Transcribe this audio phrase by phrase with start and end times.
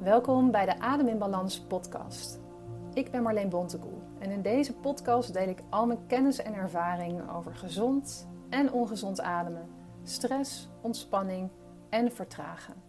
[0.00, 2.40] Welkom bij de Adem in Balans podcast.
[2.94, 7.30] Ik ben Marleen Bontekoe en in deze podcast deel ik al mijn kennis en ervaring
[7.30, 9.68] over gezond en ongezond ademen,
[10.02, 11.50] stress, ontspanning
[11.90, 12.82] en vertragen.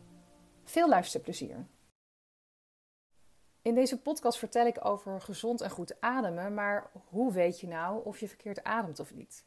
[0.64, 1.66] Veel luisterplezier.
[3.62, 8.06] In deze podcast vertel ik over gezond en goed ademen, maar hoe weet je nou
[8.06, 9.44] of je verkeerd ademt of niet?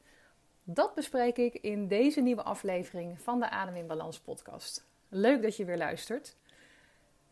[0.64, 4.86] Dat bespreek ik in deze nieuwe aflevering van de Adem in Balans podcast.
[5.08, 6.36] Leuk dat je weer luistert.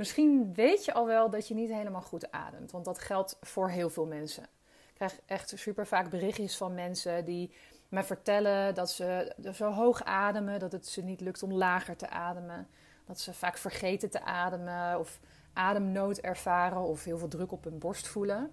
[0.02, 3.70] Misschien weet je al wel dat je niet helemaal goed ademt, want dat geldt voor
[3.70, 4.42] heel veel mensen.
[4.42, 7.52] Ik krijg echt super vaak berichtjes van mensen die
[7.88, 12.08] mij vertellen dat ze zo hoog ademen dat het ze niet lukt om lager te
[12.08, 12.68] ademen.
[13.04, 15.20] Dat ze vaak vergeten te ademen of
[15.52, 18.52] ademnood ervaren of heel veel druk op hun borst voelen.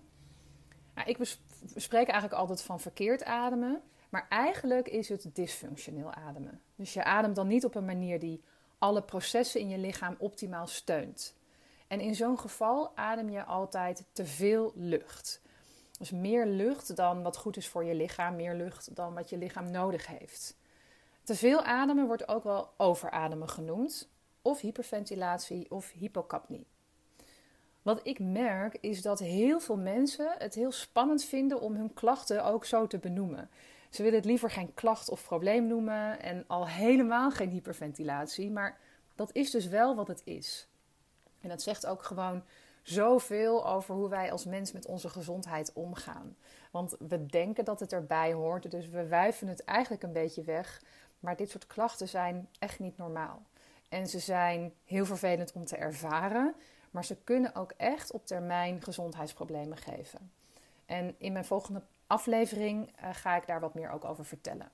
[0.96, 1.38] Nou, ik
[1.76, 6.62] spreek eigenlijk altijd van verkeerd ademen, maar eigenlijk is het dysfunctioneel ademen.
[6.76, 8.44] Dus je ademt dan niet op een manier die
[8.78, 11.38] alle processen in je lichaam optimaal steunt.
[11.90, 15.42] En in zo'n geval adem je altijd te veel lucht.
[15.98, 19.38] Dus meer lucht dan wat goed is voor je lichaam, meer lucht dan wat je
[19.38, 20.58] lichaam nodig heeft.
[21.24, 24.10] Te veel ademen wordt ook wel overademen genoemd,
[24.42, 26.68] of hyperventilatie of hypocapnie.
[27.82, 32.46] Wat ik merk is dat heel veel mensen het heel spannend vinden om hun klachten
[32.46, 33.50] ook zo te benoemen.
[33.90, 38.78] Ze willen het liever geen klacht of probleem noemen en al helemaal geen hyperventilatie, maar
[39.16, 40.69] dat is dus wel wat het is.
[41.42, 42.44] En dat zegt ook gewoon
[42.82, 46.36] zoveel over hoe wij als mens met onze gezondheid omgaan.
[46.72, 50.82] Want we denken dat het erbij hoort, dus we wuiven het eigenlijk een beetje weg.
[51.20, 53.42] Maar dit soort klachten zijn echt niet normaal.
[53.90, 56.56] En ze zijn heel vervelend om te ervaren,
[56.92, 60.32] maar ze kunnen ook echt op termijn gezondheidsproblemen geven.
[60.86, 64.72] En in mijn volgende aflevering uh, ga ik daar wat meer ook over vertellen.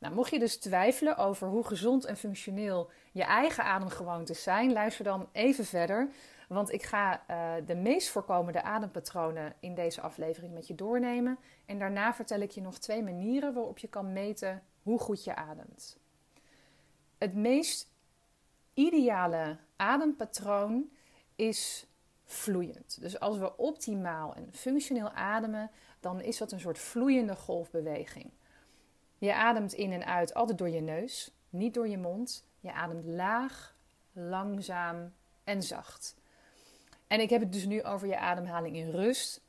[0.00, 5.04] Nou, mocht je dus twijfelen over hoe gezond en functioneel je eigen ademgewoontes zijn, luister
[5.04, 6.10] dan even verder.
[6.48, 11.38] Want ik ga uh, de meest voorkomende adempatronen in deze aflevering met je doornemen.
[11.66, 15.36] En daarna vertel ik je nog twee manieren waarop je kan meten hoe goed je
[15.36, 15.98] ademt.
[17.18, 17.92] Het meest
[18.74, 20.90] ideale adempatroon
[21.36, 21.86] is
[22.24, 23.00] vloeiend.
[23.00, 25.70] Dus als we optimaal en functioneel ademen,
[26.00, 28.30] dan is dat een soort vloeiende golfbeweging.
[29.20, 32.44] Je ademt in en uit altijd door je neus, niet door je mond.
[32.60, 33.76] Je ademt laag,
[34.12, 35.12] langzaam
[35.44, 36.16] en zacht.
[37.06, 39.40] En ik heb het dus nu over je ademhaling in rust.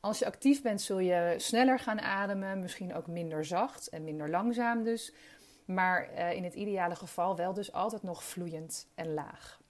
[0.00, 4.30] Als je actief bent, zul je sneller gaan ademen, misschien ook minder zacht en minder
[4.30, 5.14] langzaam dus.
[5.64, 9.60] Maar eh, in het ideale geval wel dus altijd nog vloeiend en laag.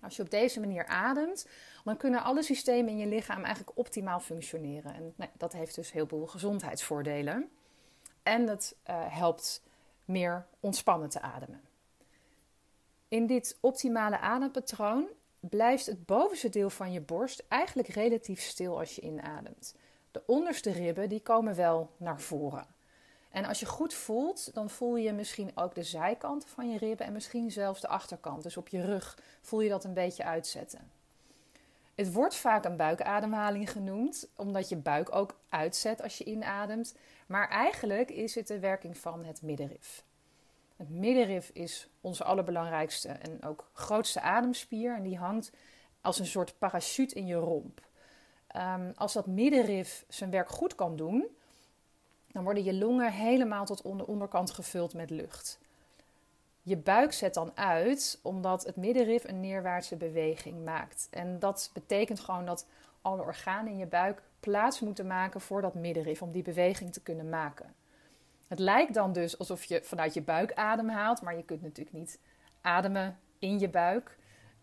[0.00, 1.48] Als je op deze manier ademt,
[1.84, 4.94] dan kunnen alle systemen in je lichaam eigenlijk optimaal functioneren.
[4.94, 7.50] En nou, dat heeft dus heel veel gezondheidsvoordelen.
[8.28, 9.62] En het uh, helpt
[10.04, 11.60] meer ontspannen te ademen.
[13.08, 15.06] In dit optimale adempatroon
[15.40, 19.74] blijft het bovenste deel van je borst eigenlijk relatief stil als je inademt.
[20.10, 22.66] De onderste ribben die komen wel naar voren.
[23.30, 27.06] En als je goed voelt, dan voel je misschien ook de zijkanten van je ribben
[27.06, 28.42] en misschien zelfs de achterkant.
[28.42, 30.90] Dus op je rug voel je dat een beetje uitzetten.
[31.98, 36.94] Het wordt vaak een buikademhaling genoemd, omdat je buik ook uitzet als je inademt.
[37.28, 40.04] Maar eigenlijk is het de werking van het middenrif.
[40.76, 44.96] Het middenrif is onze allerbelangrijkste en ook grootste ademspier.
[44.96, 45.52] En die hangt
[46.00, 47.80] als een soort parachute in je romp.
[48.56, 51.26] Um, als dat middenrif zijn werk goed kan doen,
[52.32, 55.58] dan worden je longen helemaal tot de onderkant gevuld met lucht.
[56.62, 61.08] Je buik zet dan uit omdat het middenrif een neerwaartse beweging maakt.
[61.10, 62.66] En dat betekent gewoon dat
[63.02, 67.02] alle organen in je buik plaats moeten maken voor dat middenrif om die beweging te
[67.02, 67.74] kunnen maken.
[68.48, 71.96] Het lijkt dan dus alsof je vanuit je buik adem haalt, maar je kunt natuurlijk
[71.96, 72.20] niet
[72.60, 74.18] ademen in je buik.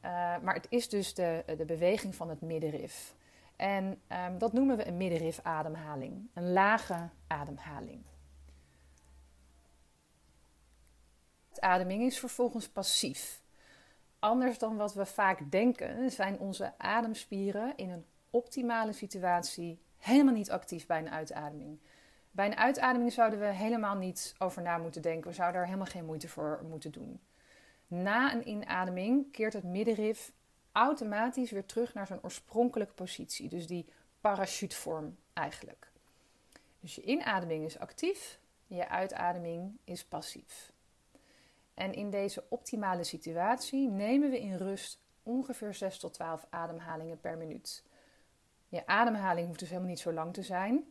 [0.05, 3.15] Uh, maar het is dus de, de beweging van het middenrif.
[3.55, 8.03] En um, dat noemen we een middenrifademhaling, een lage ademhaling.
[11.59, 13.41] Ademing is vervolgens passief.
[14.19, 18.05] Anders dan wat we vaak denken, zijn onze ademspieren in een
[18.35, 21.79] optimale situatie helemaal niet actief bij een uitademing.
[22.31, 25.29] Bij een uitademing zouden we helemaal niet over na moeten denken.
[25.29, 27.19] We zouden er helemaal geen moeite voor moeten doen.
[27.87, 30.33] Na een inademing keert het middenrif
[30.71, 33.49] automatisch weer terug naar zijn oorspronkelijke positie.
[33.49, 33.85] Dus die
[34.21, 35.91] parachutevorm eigenlijk.
[36.79, 40.71] Dus je inademing is actief, je uitademing is passief.
[41.73, 47.37] En in deze optimale situatie nemen we in rust ongeveer 6 tot 12 ademhalingen per
[47.37, 47.83] minuut.
[48.75, 50.83] Je ademhaling hoeft dus helemaal niet zo lang te zijn.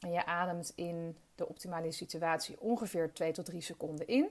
[0.00, 4.28] En je ademt in de optimale situatie ongeveer 2 tot 3 seconden in.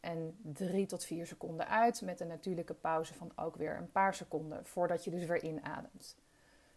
[0.00, 4.14] en 3 tot 4 seconden uit met een natuurlijke pauze van ook weer een paar
[4.14, 6.16] seconden voordat je dus weer inademt.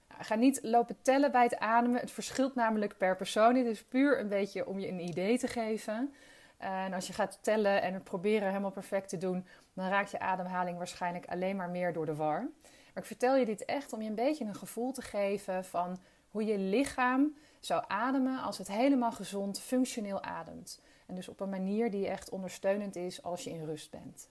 [0.10, 2.00] Nou, ga niet lopen tellen bij het ademen.
[2.00, 3.56] Het verschilt namelijk per persoon.
[3.56, 6.14] Het is puur een beetje om je een idee te geven.
[6.58, 10.20] En als je gaat tellen en het proberen helemaal perfect te doen, dan raakt je
[10.20, 12.48] ademhaling waarschijnlijk alleen maar meer door de war.
[12.94, 16.00] Maar ik vertel je dit echt om je een beetje een gevoel te geven van
[16.30, 20.81] hoe je lichaam zou ademen als het helemaal gezond, functioneel ademt.
[21.06, 24.30] En dus op een manier die echt ondersteunend is als je in rust bent.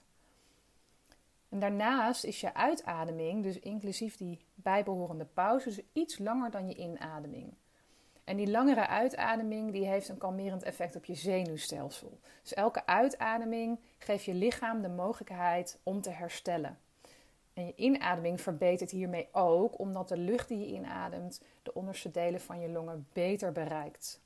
[1.49, 6.75] En daarnaast is je uitademing, dus inclusief die bijbehorende pauze, dus iets langer dan je
[6.75, 7.53] inademing.
[8.23, 12.19] En die langere uitademing die heeft een kalmerend effect op je zenuwstelsel.
[12.41, 16.79] Dus elke uitademing geeft je lichaam de mogelijkheid om te herstellen.
[17.53, 22.41] En je inademing verbetert hiermee ook, omdat de lucht die je inademt de onderste delen
[22.41, 24.21] van je longen beter bereikt.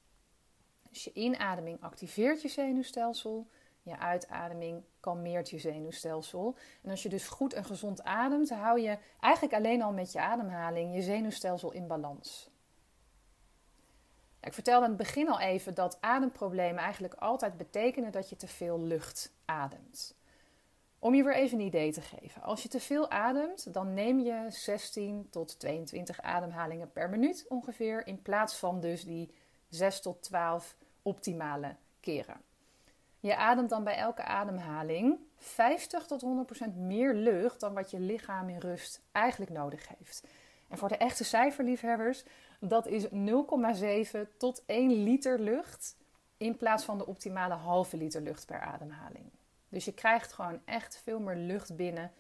[0.90, 3.48] Dus je inademing activeert je zenuwstelsel,
[3.82, 6.56] je uitademing kalmeert je zenuwstelsel.
[6.84, 10.20] En als je dus goed en gezond ademt, hou je eigenlijk alleen al met je
[10.20, 12.50] ademhaling je zenuwstelsel in balans.
[14.42, 18.48] Ik vertelde aan het begin al even dat ademproblemen eigenlijk altijd betekenen dat je te
[18.48, 20.17] veel lucht ademt.
[21.00, 22.42] Om je weer even een idee te geven.
[22.42, 28.08] Als je te veel ademt, dan neem je 16 tot 22 ademhalingen per minuut ongeveer.
[28.08, 29.32] In plaats van dus die
[29.70, 32.42] 6 tot 12 optimale keren.
[33.20, 36.24] Je ademt dan bij elke ademhaling 50 tot
[36.72, 40.24] 100% meer lucht dan wat je lichaam in rust eigenlijk nodig heeft.
[40.68, 42.24] En voor de echte cijferliefhebbers,
[42.60, 43.10] dat is 0,7
[44.38, 45.96] tot 1 liter lucht
[46.38, 49.26] in plaats van de optimale halve liter lucht per ademhaling.
[49.78, 52.12] Dus je krijgt gewoon echt veel meer lucht binnen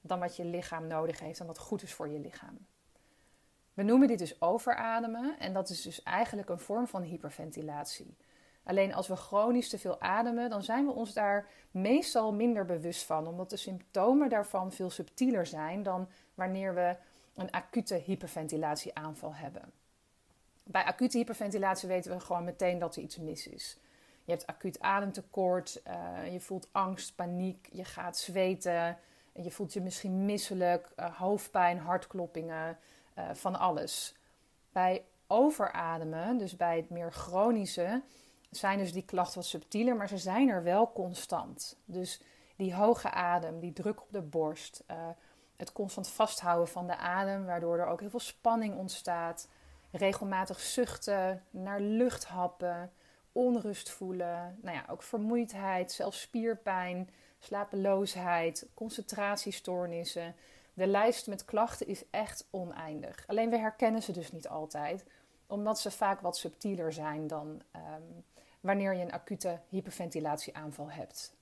[0.00, 2.66] dan wat je lichaam nodig heeft en wat goed is voor je lichaam.
[3.74, 8.16] We noemen dit dus overademen en dat is dus eigenlijk een vorm van hyperventilatie.
[8.64, 13.04] Alleen als we chronisch te veel ademen, dan zijn we ons daar meestal minder bewust
[13.04, 16.96] van, omdat de symptomen daarvan veel subtieler zijn dan wanneer we
[17.34, 19.72] een acute hyperventilatieaanval hebben.
[20.62, 23.78] Bij acute hyperventilatie weten we gewoon meteen dat er iets mis is.
[24.26, 28.98] Je hebt acuut ademtekort, uh, je voelt angst, paniek, je gaat zweten,
[29.32, 32.78] je voelt je misschien misselijk, uh, hoofdpijn, hartkloppingen,
[33.18, 34.14] uh, van alles.
[34.72, 38.02] Bij overademen, dus bij het meer chronische,
[38.50, 41.78] zijn dus die klachten wat subtieler, maar ze zijn er wel constant.
[41.84, 42.20] Dus
[42.56, 44.84] die hoge adem, die druk op de borst,
[45.56, 49.48] het constant vasthouden van de adem, waardoor er ook heel veel spanning ontstaat,
[49.90, 52.92] regelmatig zuchten, naar lucht happen
[53.36, 60.34] onrust voelen, nou ja, ook vermoeidheid, zelfs spierpijn, slapeloosheid, concentratiestoornissen.
[60.74, 63.24] De lijst met klachten is echt oneindig.
[63.26, 65.04] Alleen we herkennen ze dus niet altijd,
[65.46, 68.02] omdat ze vaak wat subtieler zijn dan ehm,
[68.60, 71.34] wanneer je een acute hyperventilatieaanval hebt.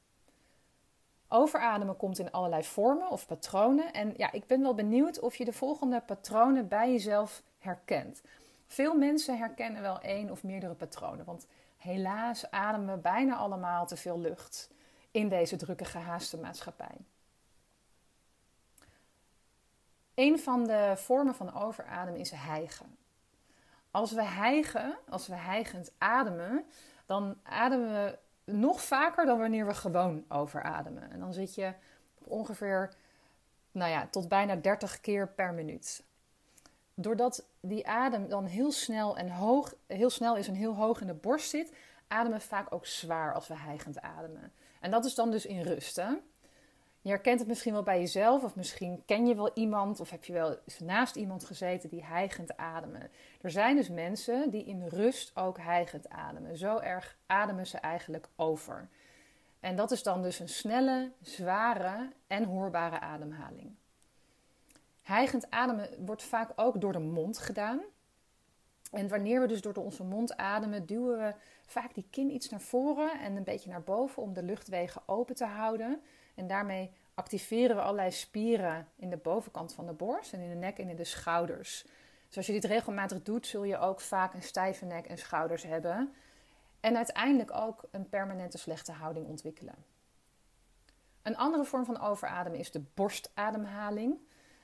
[1.28, 3.92] Overademen komt in allerlei vormen of patronen.
[3.92, 8.22] En ja, ik ben wel benieuwd of je de volgende patronen bij jezelf herkent.
[8.66, 11.24] Veel mensen herkennen wel één of meerdere patronen.
[11.24, 11.46] Want
[11.84, 14.70] Helaas ademen we bijna allemaal te veel lucht
[15.10, 16.96] in deze drukke gehaaste maatschappij.
[20.14, 22.96] Een van de vormen van overademen is hijgen.
[23.90, 26.64] Als we hijgen, als we hijgend ademen,
[27.06, 28.18] dan ademen we
[28.52, 31.10] nog vaker dan wanneer we gewoon overademen.
[31.10, 31.72] En dan zit je
[32.14, 32.94] op ongeveer
[33.70, 36.04] nou ja, tot bijna 30 keer per minuut
[36.94, 41.06] doordat die adem dan heel snel en hoog, heel snel is en heel hoog in
[41.06, 41.72] de borst zit,
[42.08, 44.52] ademen vaak ook zwaar als we hijgend ademen.
[44.80, 45.96] En dat is dan dus in rust.
[45.96, 46.08] Hè?
[47.00, 50.24] Je herkent het misschien wel bij jezelf, of misschien ken je wel iemand, of heb
[50.24, 53.10] je wel naast iemand gezeten die hijgend ademen.
[53.40, 56.56] Er zijn dus mensen die in rust ook hijgend ademen.
[56.56, 58.88] Zo erg ademen ze eigenlijk over.
[59.60, 63.74] En dat is dan dus een snelle, zware en hoorbare ademhaling.
[65.04, 67.80] Hijgend ademen wordt vaak ook door de mond gedaan.
[68.92, 71.34] En wanneer we dus door onze mond ademen, duwen we
[71.66, 75.34] vaak die kin iets naar voren en een beetje naar boven om de luchtwegen open
[75.34, 76.00] te houden.
[76.34, 80.54] En daarmee activeren we allerlei spieren in de bovenkant van de borst en in de
[80.54, 81.86] nek en in de schouders.
[82.26, 85.62] Dus als je dit regelmatig doet, zul je ook vaak een stijve nek en schouders
[85.62, 86.14] hebben.
[86.80, 89.74] En uiteindelijk ook een permanente slechte houding ontwikkelen.
[91.22, 94.18] Een andere vorm van overademen is de borstademhaling.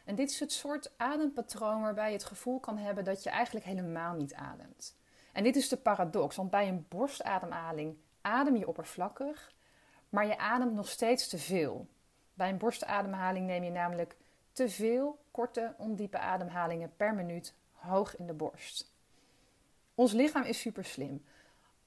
[0.05, 3.67] En dit is het soort adempatroon waarbij je het gevoel kan hebben dat je eigenlijk
[3.67, 4.97] helemaal niet ademt.
[5.33, 9.53] En dit is de paradox, want bij een borstademhaling adem je oppervlakkig,
[10.09, 11.89] maar je ademt nog steeds te veel.
[12.35, 14.17] Bij een borstademhaling neem je namelijk
[14.53, 18.95] te veel korte, ondiepe ademhalingen per minuut hoog in de borst.
[19.95, 21.25] Ons lichaam is super slim.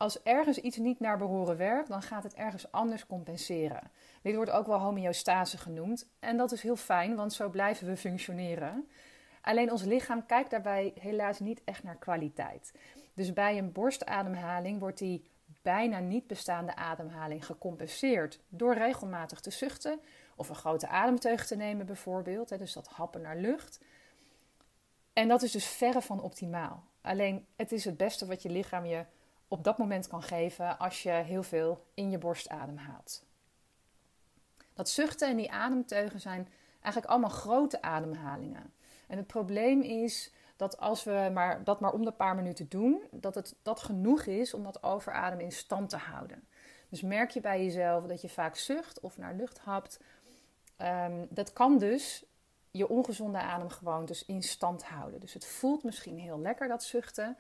[0.04, 3.92] Als ergens iets niet naar behoren werkt, dan gaat het ergens anders compenseren.
[4.22, 6.10] Dit wordt ook wel homeostase genoemd.
[6.20, 8.88] En dat is heel fijn, want zo blijven we functioneren.
[9.42, 12.74] Alleen ons lichaam kijkt daarbij helaas niet echt naar kwaliteit.
[13.14, 15.24] Dus bij een borstademhaling wordt die
[15.62, 20.00] bijna niet bestaande ademhaling gecompenseerd door regelmatig te zuchten
[20.36, 23.80] of een grote ademteug te nemen bijvoorbeeld, dus dat happen naar lucht.
[25.14, 26.84] En dat is dus verre van optimaal.
[27.02, 29.06] Alleen het is het beste wat je lichaam je
[29.54, 33.24] op dat moment kan geven als je heel veel in je borst ademhaalt.
[34.74, 36.48] Dat zuchten en die ademteugen zijn
[36.80, 38.74] eigenlijk allemaal grote ademhalingen.
[39.08, 43.02] En het probleem is dat als we maar, dat maar om de paar minuten doen,
[43.12, 46.48] dat het dat genoeg is om dat overademen in stand te houden.
[46.90, 50.00] Dus merk je bij jezelf dat je vaak zucht of naar lucht hapt.
[50.78, 52.26] Um, dat kan dus
[52.72, 55.20] je ongezonde ademgewoontes in stand houden.
[55.20, 57.38] Dus het voelt misschien heel lekker dat zuchten.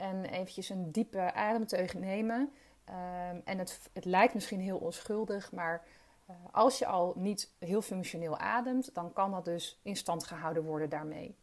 [0.00, 2.52] En eventjes een diepe ademteug nemen.
[2.88, 5.84] Um, en het, het lijkt misschien heel onschuldig, maar
[6.30, 10.62] uh, als je al niet heel functioneel ademt, dan kan dat dus in stand gehouden
[10.62, 11.36] worden daarmee.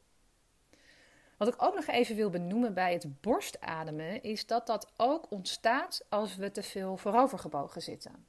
[1.37, 6.05] Wat ik ook nog even wil benoemen bij het borstademen, is dat dat ook ontstaat
[6.09, 8.25] als we te veel voorovergebogen zitten.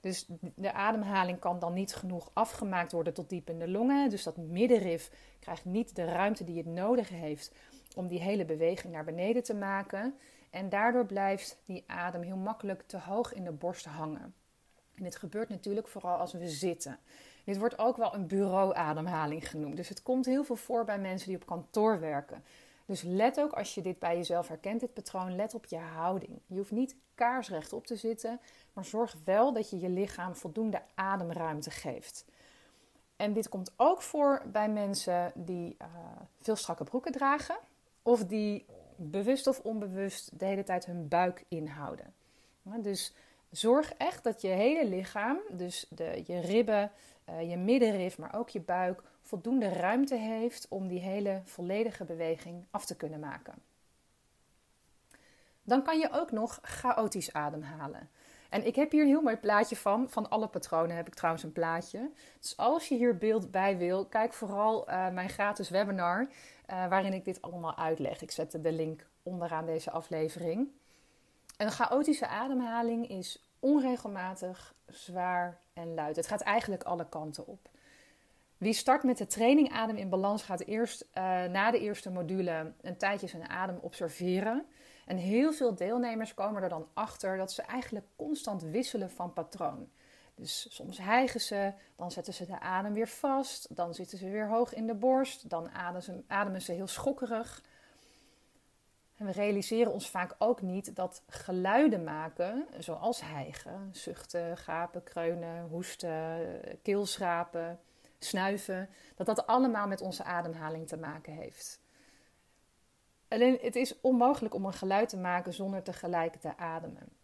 [0.00, 4.10] Dus de ademhaling kan dan niet genoeg afgemaakt worden tot diep in de longen.
[4.10, 7.52] Dus dat middenrif krijgt niet de ruimte die het nodig heeft
[7.96, 10.14] om die hele beweging naar beneden te maken.
[10.50, 14.34] En daardoor blijft die adem heel makkelijk te hoog in de borst hangen.
[14.94, 16.98] En dit gebeurt natuurlijk vooral als we zitten.
[17.44, 19.76] Dit wordt ook wel een bureauademhaling genoemd.
[19.76, 22.44] Dus het komt heel veel voor bij mensen die op kantoor werken.
[22.86, 26.40] Dus let ook als je dit bij jezelf herkent, dit patroon, let op je houding.
[26.46, 28.40] Je hoeft niet kaarsrecht op te zitten,
[28.72, 32.24] maar zorg wel dat je je lichaam voldoende ademruimte geeft.
[33.16, 35.86] En dit komt ook voor bij mensen die uh,
[36.40, 37.56] veel strakke broeken dragen
[38.06, 42.14] of die bewust of onbewust de hele tijd hun buik inhouden.
[42.62, 43.14] dus
[43.50, 46.92] zorg echt dat je hele lichaam, dus de, je ribben,
[47.30, 52.66] uh, je middenrif, maar ook je buik, voldoende ruimte heeft om die hele volledige beweging
[52.70, 53.54] af te kunnen maken.
[55.62, 58.10] Dan kan je ook nog chaotisch ademhalen.
[58.50, 60.10] En ik heb hier een heel mooi plaatje van.
[60.10, 62.10] Van alle patronen heb ik trouwens een plaatje.
[62.40, 66.28] Dus als je hier beeld bij wil, kijk vooral uh, mijn gratis webinar.
[66.70, 68.22] Uh, waarin ik dit allemaal uitleg.
[68.22, 70.68] Ik zet de link onderaan deze aflevering.
[71.56, 76.16] Een chaotische ademhaling is onregelmatig, zwaar en luid.
[76.16, 77.68] Het gaat eigenlijk alle kanten op.
[78.58, 82.72] Wie start met de training Adem in Balans gaat eerst uh, na de eerste module
[82.80, 84.66] een tijdje zijn adem observeren.
[85.06, 89.88] En heel veel deelnemers komen er dan achter dat ze eigenlijk constant wisselen van patroon.
[90.36, 94.48] Dus soms hijgen ze, dan zetten ze de adem weer vast, dan zitten ze weer
[94.48, 97.62] hoog in de borst, dan ademen ze, ademen ze heel schokkerig.
[99.16, 105.68] En we realiseren ons vaak ook niet dat geluiden maken, zoals hijgen, zuchten, gapen, kreunen,
[105.68, 107.80] hoesten, keelschrapen,
[108.18, 111.80] snuiven, dat dat allemaal met onze ademhaling te maken heeft.
[113.28, 117.15] Alleen het is onmogelijk om een geluid te maken zonder tegelijk te ademen.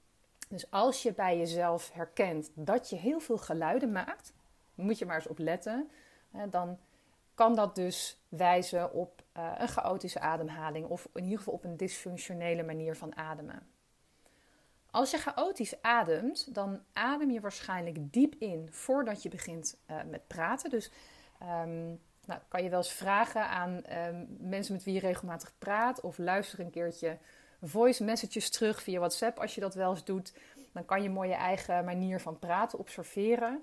[0.52, 4.32] Dus als je bij jezelf herkent dat je heel veel geluiden maakt,
[4.74, 5.90] moet je maar eens op letten.
[6.50, 6.78] Dan
[7.34, 11.76] kan dat dus wijzen op uh, een chaotische ademhaling of in ieder geval op een
[11.76, 13.66] dysfunctionele manier van ademen.
[14.90, 20.26] Als je chaotisch ademt, dan adem je waarschijnlijk diep in voordat je begint uh, met
[20.26, 20.70] praten.
[20.70, 20.90] Dus
[21.42, 26.00] um, nou, kan je wel eens vragen aan um, mensen met wie je regelmatig praat
[26.00, 27.18] of luister een keertje
[27.62, 30.34] voice messages terug via WhatsApp als je dat wel eens doet.
[30.72, 33.62] Dan kan je mooi je eigen manier van praten observeren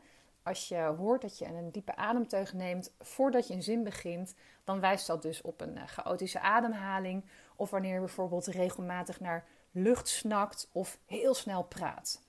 [0.50, 4.80] als je hoort dat je een diepe ademteug neemt voordat je een zin begint, dan
[4.80, 7.26] wijst dat dus op een eh, chaotische ademhaling.
[7.56, 12.22] Of wanneer je bijvoorbeeld regelmatig naar lucht snakt of heel snel praat.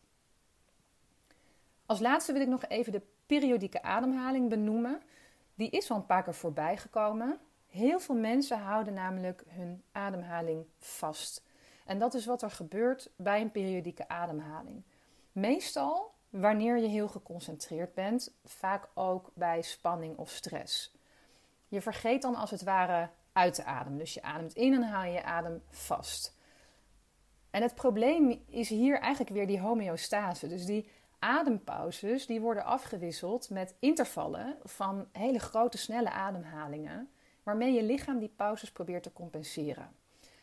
[1.87, 5.03] Als laatste wil ik nog even de periodieke ademhaling benoemen.
[5.55, 7.39] Die is al een paar keer voorbij gekomen.
[7.67, 11.45] Heel veel mensen houden namelijk hun ademhaling vast.
[11.91, 14.83] En dat is wat er gebeurt bij een periodieke ademhaling.
[15.33, 20.97] Meestal wanneer je heel geconcentreerd bent, vaak ook bij spanning of stress.
[21.69, 23.99] Je vergeet dan als het ware uit te ademen.
[23.99, 26.37] Dus je ademt in en haal je adem vast.
[27.51, 30.49] En het probleem is hier eigenlijk weer die homeostase.
[30.49, 37.11] Dus die adempauzes die worden afgewisseld met intervallen van hele grote snelle ademhalingen,
[37.43, 40.00] waarmee je lichaam die pauzes probeert te compenseren.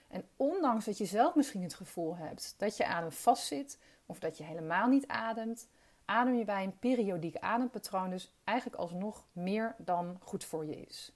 [0.08, 4.38] En ondanks dat je zelf misschien het gevoel hebt dat je adem vastzit of dat
[4.38, 5.70] je helemaal niet ademt,
[6.06, 11.12] adem je bij een periodiek adempatroon dus eigenlijk alsnog meer dan goed voor je is.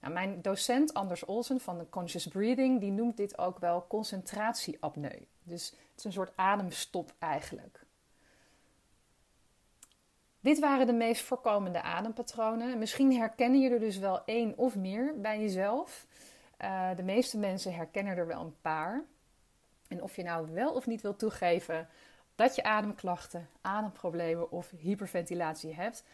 [0.00, 5.26] Nou, mijn docent Anders Olsen van de Conscious Breathing, die noemt dit ook wel concentratieapneu.
[5.42, 7.84] Dus het is een soort ademstop eigenlijk.
[10.40, 12.78] Dit waren de meest voorkomende adempatronen.
[12.78, 16.06] Misschien herkennen je er dus wel één of meer bij jezelf.
[16.58, 19.04] Uh, de meeste mensen herkennen er wel een paar.
[19.88, 21.88] En of je nou wel of niet wil toegeven
[22.34, 26.04] dat je ademklachten, ademproblemen of hyperventilatie hebt,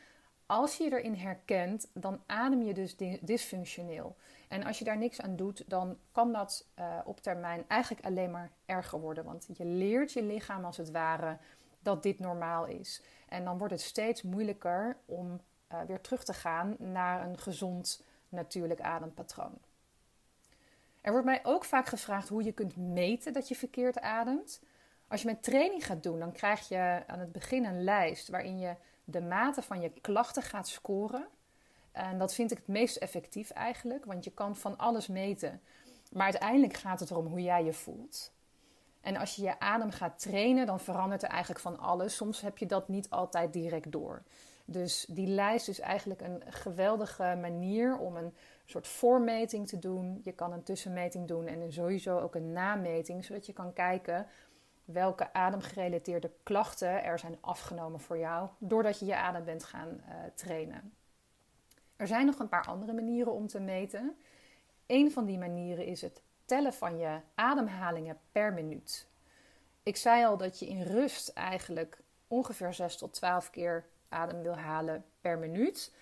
[0.46, 4.16] als je je erin herkent, dan adem je dus dysfunctioneel.
[4.48, 8.30] En als je daar niks aan doet, dan kan dat uh, op termijn eigenlijk alleen
[8.30, 9.24] maar erger worden.
[9.24, 11.38] Want je leert je lichaam als het ware
[11.78, 13.02] dat dit normaal is.
[13.28, 15.40] En dan wordt het steeds moeilijker om
[15.72, 19.58] uh, weer terug te gaan naar een gezond natuurlijk adempatroon.
[21.02, 24.60] Er wordt mij ook vaak gevraagd hoe je kunt meten dat je verkeerd ademt.
[25.08, 28.58] Als je met training gaat doen, dan krijg je aan het begin een lijst waarin
[28.58, 31.28] je de mate van je klachten gaat scoren.
[31.92, 35.60] En dat vind ik het meest effectief eigenlijk, want je kan van alles meten.
[36.12, 38.32] Maar uiteindelijk gaat het erom hoe jij je voelt.
[39.00, 42.16] En als je je adem gaat trainen, dan verandert er eigenlijk van alles.
[42.16, 44.22] Soms heb je dat niet altijd direct door.
[44.72, 50.20] Dus die lijst is eigenlijk een geweldige manier om een soort voormeting te doen.
[50.24, 54.26] Je kan een tussenmeting doen en sowieso ook een nameting, zodat je kan kijken
[54.84, 60.14] welke ademgerelateerde klachten er zijn afgenomen voor jou doordat je je adem bent gaan uh,
[60.34, 60.94] trainen.
[61.96, 64.16] Er zijn nog een paar andere manieren om te meten.
[64.86, 69.08] Een van die manieren is het tellen van je ademhalingen per minuut.
[69.82, 74.56] Ik zei al dat je in rust eigenlijk ongeveer 6 tot 12 keer adem wil
[74.56, 75.92] halen per minuut.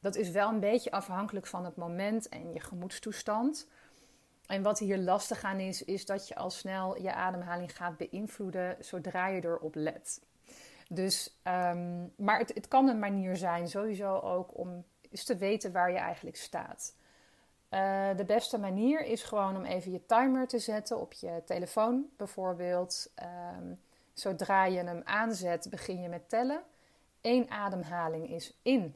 [0.00, 3.68] Dat is wel een beetje afhankelijk van het moment en je gemoedstoestand.
[4.46, 8.76] En wat hier lastig aan is, is dat je al snel je ademhaling gaat beïnvloeden
[8.80, 10.20] zodra je erop let.
[10.88, 15.72] Dus, um, maar het, het, kan een manier zijn, sowieso ook, om eens te weten
[15.72, 16.94] waar je eigenlijk staat.
[17.70, 22.06] Uh, de beste manier is gewoon om even je timer te zetten op je telefoon,
[22.16, 23.12] bijvoorbeeld.
[23.58, 23.80] Um,
[24.14, 26.62] zodra je hem aanzet, begin je met tellen.
[27.20, 28.94] Eén ademhaling is in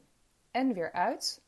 [0.51, 1.41] en weer uit.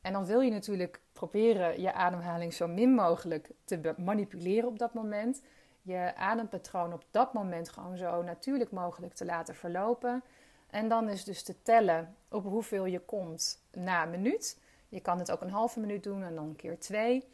[0.00, 4.94] En dan wil je natuurlijk proberen je ademhaling zo min mogelijk te manipuleren op dat
[4.94, 5.42] moment.
[5.82, 10.22] Je adempatroon op dat moment gewoon zo natuurlijk mogelijk te laten verlopen.
[10.70, 14.58] En dan is dus te tellen op hoeveel je komt na een minuut.
[14.88, 17.28] Je kan het ook een halve minuut doen en dan keer twee.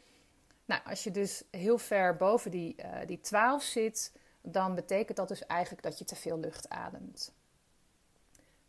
[0.65, 5.27] Nou, als je dus heel ver boven die, uh, die 12 zit, dan betekent dat
[5.27, 7.33] dus eigenlijk dat je te veel lucht ademt.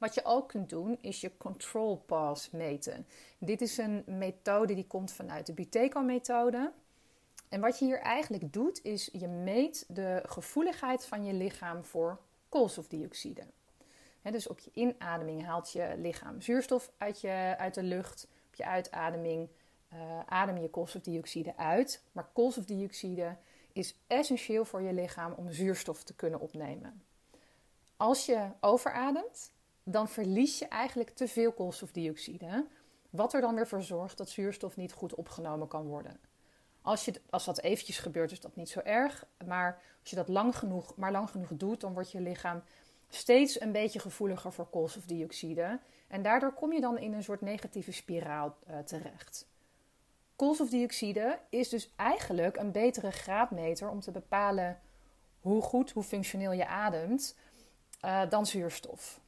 [0.01, 3.07] Wat je ook kunt doen is je control pause meten.
[3.39, 6.73] Dit is een methode die komt vanuit de Buteyko-methode.
[7.49, 12.19] En wat je hier eigenlijk doet is je meet de gevoeligheid van je lichaam voor
[12.49, 13.43] koolstofdioxide.
[14.23, 18.29] dus op je inademing haalt je lichaam zuurstof uit, je, uit de lucht.
[18.47, 19.49] Op je uitademing
[19.93, 22.03] uh, adem je koolstofdioxide uit.
[22.13, 23.37] Maar koolstofdioxide
[23.73, 27.03] is essentieel voor je lichaam om zuurstof te kunnen opnemen.
[27.97, 29.53] Als je overademt,
[29.91, 32.67] dan verlies je eigenlijk te veel koolstofdioxide.
[33.11, 36.21] Wat er dan weer voor zorgt dat zuurstof niet goed opgenomen kan worden.
[36.83, 39.27] Als, je, als dat eventjes gebeurt, is dat niet zo erg.
[39.47, 42.63] Maar als je dat lang genoeg, maar lang genoeg doet, dan wordt je lichaam
[43.09, 45.79] steeds een beetje gevoeliger voor koolstofdioxide.
[46.09, 49.47] En daardoor kom je dan in een soort negatieve spiraal uh, terecht.
[50.37, 54.81] Koolstofdioxide is dus eigenlijk een betere graadmeter om te bepalen
[55.41, 57.37] hoe goed, hoe functioneel je ademt,
[58.05, 59.21] uh, dan zuurstof.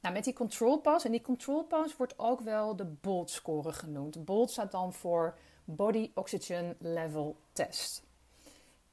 [0.00, 4.24] Nou, met die control pass, en die control wordt ook wel de BOLT score genoemd.
[4.24, 8.06] BOLT staat dan voor Body Oxygen Level Test.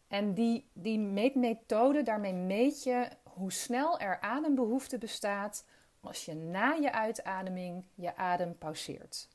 [0.08, 5.66] En die, die meetmethode, daarmee meet je hoe snel er adembehoefte bestaat
[6.00, 9.30] als je na je uitademing je adem pauzeert.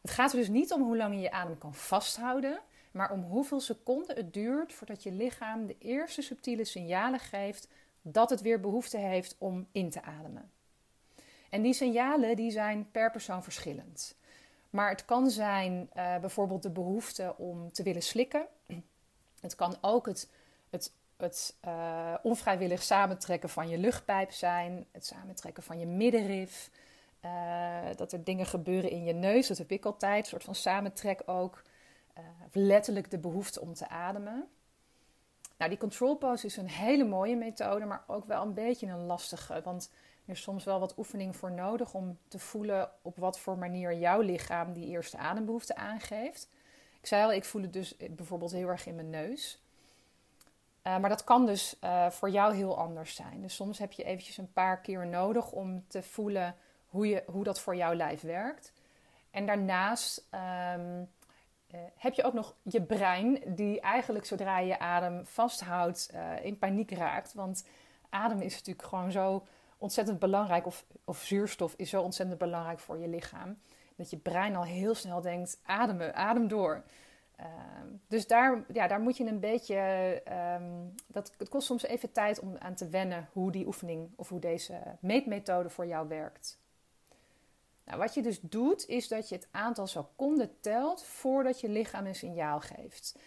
[0.00, 3.22] Het gaat er dus niet om hoe lang je je adem kan vasthouden, maar om
[3.22, 7.68] hoeveel seconden het duurt voordat je lichaam de eerste subtiele signalen geeft
[8.02, 10.52] dat het weer behoefte heeft om in te ademen.
[11.54, 14.16] En die signalen die zijn per persoon verschillend.
[14.70, 18.46] Maar het kan zijn uh, bijvoorbeeld de behoefte om te willen slikken.
[19.40, 20.30] Het kan ook het,
[20.70, 24.86] het, het uh, onvrijwillig samentrekken van je luchtpijp zijn.
[24.92, 26.70] Het samentrekken van je middenrif.
[27.24, 29.46] Uh, dat er dingen gebeuren in je neus.
[29.46, 30.24] Dat heb ik altijd.
[30.24, 31.62] Een soort van samentrek ook.
[32.52, 34.48] letterlijk de behoefte om te ademen.
[35.56, 39.06] Nou, die control pose is een hele mooie methode, maar ook wel een beetje een
[39.06, 39.60] lastige.
[39.64, 39.90] Want
[40.24, 43.94] er is soms wel wat oefening voor nodig om te voelen op wat voor manier
[43.94, 46.48] jouw lichaam die eerste adembehoefte aangeeft.
[47.00, 49.58] Ik zei al, ik voel het dus bijvoorbeeld heel erg in mijn neus.
[50.86, 53.42] Uh, maar dat kan dus uh, voor jou heel anders zijn.
[53.42, 56.54] Dus soms heb je eventjes een paar keer nodig om te voelen
[56.88, 58.72] hoe, je, hoe dat voor jouw lijf werkt.
[59.30, 61.04] En daarnaast ehm,
[61.70, 66.90] eh, heb je ook nog je brein, die eigenlijk zodra je adem vasthoudt in paniek
[66.90, 67.34] raakt.
[67.34, 67.66] Want
[68.08, 69.46] adem is natuurlijk gewoon zo
[69.84, 73.58] ontzettend belangrijk, of, of zuurstof is zo ontzettend belangrijk voor je lichaam.
[73.96, 76.82] Dat je brein al heel snel denkt: ademen, adem door.
[77.36, 79.76] Ehm, dus daar, ja, daar moet je een beetje.
[80.60, 84.28] Um, dat, het kost soms even tijd om aan te wennen hoe die oefening of
[84.28, 86.58] hoe deze meetmethode voor jou werkt.
[87.84, 92.06] Nou, wat je dus doet, is dat je het aantal seconden telt voordat je lichaam
[92.06, 93.18] een signaal geeft.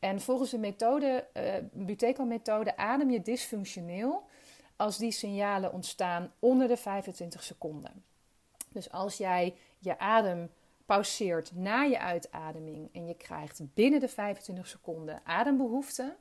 [0.00, 4.26] En volgens de methode, uh, Buteco-methode, adem je dysfunctioneel
[4.78, 8.04] als die signalen ontstaan onder de 25 seconden.
[8.68, 10.50] Dus als jij je adem
[10.86, 16.16] pauzeert na je uitademing en je krijgt binnen de 25 seconden adembehoefte,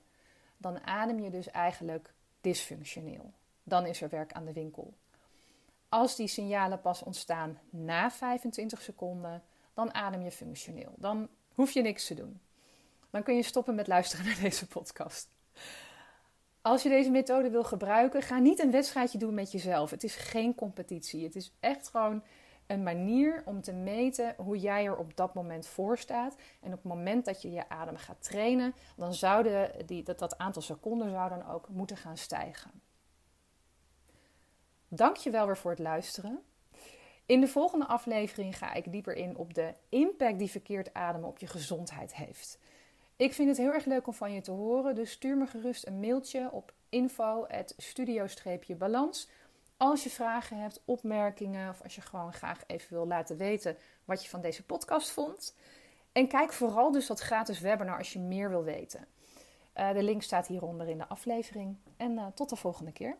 [0.58, 3.34] dan adem je dus eigenlijk dysfunctioneel.
[3.64, 4.94] Dan is er werk aan de winkel.
[5.90, 9.44] Als die signalen pas ontstaan na 25 seconden,
[9.74, 10.94] dan adem je functioneel.
[10.96, 12.42] Dan hoef je niks te doen.
[13.10, 15.30] Dan kun je stoppen met luisteren naar deze podcast.
[16.68, 19.92] Als je deze methode wil gebruiken, ga niet een wedstrijdje doen met jezelf.
[19.92, 21.24] Het is geen competitie.
[21.24, 22.24] Het is echt gewoon
[22.66, 26.36] een manier om te meten hoe jij er op dat moment voor staat.
[26.62, 29.48] En op het moment dat je je adem gaat trainen, dan zou
[29.86, 32.72] die, dat, dat aantal seconden zou dan ook moeten gaan stijgen.
[34.88, 36.40] Dank je wel weer voor het luisteren.
[37.26, 41.38] In de volgende aflevering ga ik dieper in op de impact die verkeerd ademen op
[41.38, 42.60] je gezondheid heeft.
[43.18, 45.88] Ik vind het heel erg leuk om van je te horen, dus stuur me gerust
[45.88, 49.30] een mailtje op info@studio-balans
[49.78, 54.24] als je vragen hebt, opmerkingen of als je gewoon graag even wil laten weten wat
[54.24, 55.56] je van deze podcast vond.
[56.12, 59.08] En kijk vooral dus dat gratis webinar als je meer wil weten.
[59.76, 61.78] Uh, de link staat hieronder in de aflevering.
[61.98, 63.18] En uh, tot de volgende keer.